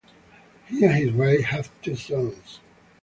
[0.65, 2.59] He and his wife had two sons.